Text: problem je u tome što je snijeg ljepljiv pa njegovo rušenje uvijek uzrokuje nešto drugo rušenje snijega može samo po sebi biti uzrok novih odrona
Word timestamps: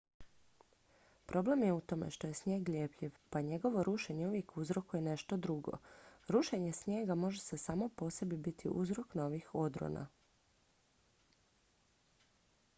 problem 1.31 1.63
je 1.63 1.73
u 1.73 1.81
tome 1.89 2.05
što 2.15 2.27
je 2.29 2.33
snijeg 2.39 2.69
ljepljiv 2.75 3.11
pa 3.35 3.41
njegovo 3.49 3.83
rušenje 3.87 4.25
uvijek 4.27 4.57
uzrokuje 4.63 5.01
nešto 5.09 5.37
drugo 5.47 5.77
rušenje 6.37 6.71
snijega 6.79 7.15
može 7.25 7.41
samo 7.65 7.89
po 7.95 8.09
sebi 8.17 8.37
biti 8.49 8.69
uzrok 8.73 9.13
novih 9.21 9.55
odrona 9.67 10.07